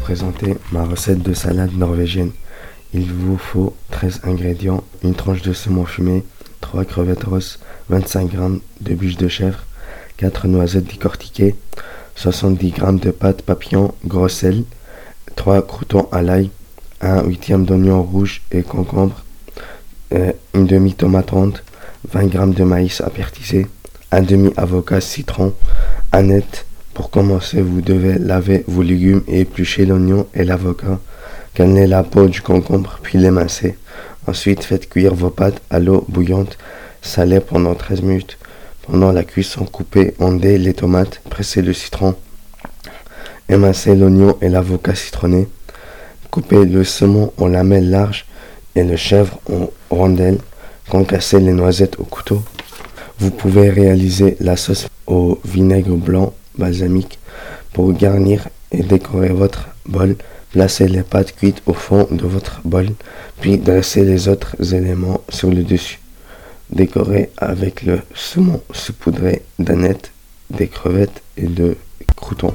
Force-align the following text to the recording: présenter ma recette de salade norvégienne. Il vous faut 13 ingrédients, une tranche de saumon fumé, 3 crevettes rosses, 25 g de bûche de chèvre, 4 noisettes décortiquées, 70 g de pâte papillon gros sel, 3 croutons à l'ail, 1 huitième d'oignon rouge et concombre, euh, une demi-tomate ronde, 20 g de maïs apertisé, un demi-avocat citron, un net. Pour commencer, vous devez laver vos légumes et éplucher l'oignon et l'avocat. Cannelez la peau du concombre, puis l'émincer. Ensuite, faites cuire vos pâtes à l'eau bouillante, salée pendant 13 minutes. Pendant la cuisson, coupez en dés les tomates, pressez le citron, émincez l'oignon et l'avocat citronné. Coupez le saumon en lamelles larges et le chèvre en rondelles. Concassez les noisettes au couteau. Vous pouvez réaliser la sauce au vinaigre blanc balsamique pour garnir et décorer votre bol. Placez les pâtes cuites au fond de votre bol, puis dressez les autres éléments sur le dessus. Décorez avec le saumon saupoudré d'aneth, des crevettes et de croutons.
présenter 0.00 0.56
ma 0.72 0.84
recette 0.84 1.22
de 1.22 1.32
salade 1.32 1.76
norvégienne. 1.76 2.32
Il 2.92 3.12
vous 3.12 3.38
faut 3.38 3.76
13 3.90 4.22
ingrédients, 4.24 4.82
une 5.04 5.14
tranche 5.14 5.42
de 5.42 5.52
saumon 5.52 5.84
fumé, 5.84 6.24
3 6.60 6.84
crevettes 6.84 7.24
rosses, 7.24 7.60
25 7.88 8.32
g 8.32 8.38
de 8.80 8.94
bûche 8.94 9.16
de 9.16 9.28
chèvre, 9.28 9.60
4 10.16 10.48
noisettes 10.48 10.86
décortiquées, 10.86 11.54
70 12.16 12.74
g 12.74 12.82
de 13.00 13.10
pâte 13.10 13.42
papillon 13.42 13.94
gros 14.04 14.28
sel, 14.28 14.64
3 15.36 15.66
croutons 15.66 16.08
à 16.10 16.20
l'ail, 16.22 16.50
1 17.00 17.22
huitième 17.22 17.64
d'oignon 17.64 18.02
rouge 18.02 18.42
et 18.50 18.62
concombre, 18.62 19.24
euh, 20.12 20.32
une 20.54 20.66
demi-tomate 20.66 21.30
ronde, 21.30 21.58
20 22.12 22.32
g 22.32 22.38
de 22.56 22.64
maïs 22.64 23.00
apertisé, 23.00 23.68
un 24.10 24.22
demi-avocat 24.22 25.00
citron, 25.00 25.54
un 26.12 26.22
net. 26.22 26.66
Pour 26.94 27.08
commencer, 27.08 27.62
vous 27.62 27.80
devez 27.80 28.18
laver 28.18 28.64
vos 28.66 28.82
légumes 28.82 29.22
et 29.26 29.40
éplucher 29.40 29.86
l'oignon 29.86 30.26
et 30.34 30.44
l'avocat. 30.44 31.00
Cannelez 31.54 31.86
la 31.86 32.02
peau 32.02 32.28
du 32.28 32.42
concombre, 32.42 32.98
puis 33.02 33.18
l'émincer. 33.18 33.78
Ensuite, 34.26 34.62
faites 34.62 34.90
cuire 34.90 35.14
vos 35.14 35.30
pâtes 35.30 35.62
à 35.70 35.78
l'eau 35.78 36.04
bouillante, 36.08 36.58
salée 37.00 37.40
pendant 37.40 37.74
13 37.74 38.02
minutes. 38.02 38.36
Pendant 38.86 39.10
la 39.10 39.24
cuisson, 39.24 39.64
coupez 39.64 40.14
en 40.18 40.32
dés 40.32 40.58
les 40.58 40.74
tomates, 40.74 41.22
pressez 41.30 41.62
le 41.62 41.72
citron, 41.72 42.14
émincez 43.48 43.94
l'oignon 43.94 44.36
et 44.42 44.50
l'avocat 44.50 44.94
citronné. 44.94 45.48
Coupez 46.30 46.66
le 46.66 46.84
saumon 46.84 47.32
en 47.38 47.46
lamelles 47.46 47.90
larges 47.90 48.26
et 48.74 48.84
le 48.84 48.96
chèvre 48.96 49.40
en 49.50 49.70
rondelles. 49.90 50.38
Concassez 50.90 51.40
les 51.40 51.52
noisettes 51.52 51.98
au 51.98 52.04
couteau. 52.04 52.42
Vous 53.18 53.30
pouvez 53.30 53.70
réaliser 53.70 54.36
la 54.40 54.56
sauce 54.56 54.88
au 55.06 55.38
vinaigre 55.44 55.96
blanc 55.96 56.34
balsamique 56.56 57.18
pour 57.72 57.92
garnir 57.92 58.48
et 58.70 58.82
décorer 58.82 59.30
votre 59.30 59.68
bol. 59.86 60.16
Placez 60.50 60.86
les 60.88 61.02
pâtes 61.02 61.34
cuites 61.34 61.62
au 61.66 61.72
fond 61.72 62.06
de 62.10 62.26
votre 62.26 62.60
bol, 62.64 62.88
puis 63.40 63.56
dressez 63.56 64.04
les 64.04 64.28
autres 64.28 64.74
éléments 64.74 65.22
sur 65.30 65.50
le 65.50 65.62
dessus. 65.62 65.98
Décorez 66.70 67.30
avec 67.38 67.82
le 67.82 68.00
saumon 68.14 68.62
saupoudré 68.72 69.42
d'aneth, 69.58 70.10
des 70.50 70.68
crevettes 70.68 71.22
et 71.36 71.46
de 71.46 71.76
croutons. 72.16 72.54